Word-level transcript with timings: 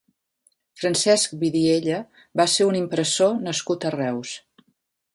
Francesc 0.83 1.35
Vidiella 1.43 1.99
va 2.41 2.49
ser 2.57 2.69
un 2.73 2.81
impressor 2.83 3.39
nascut 3.49 3.87
a 3.91 3.97
Reus. 4.01 4.37